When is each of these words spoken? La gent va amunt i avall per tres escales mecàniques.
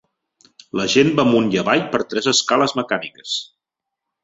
La 0.79 0.85
gent 0.93 1.11
va 1.19 1.25
amunt 1.29 1.51
i 1.57 1.59
avall 1.63 1.85
per 1.93 2.01
tres 2.15 2.31
escales 2.33 2.75
mecàniques. 2.83 3.39